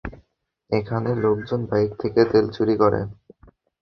এখানে 0.71 1.09
লোকজন 1.15 1.61
বাইক 1.69 1.91
থেকে 2.01 2.21
তেল 2.31 2.45
চুরি 2.55 2.75
করে। 2.81 2.99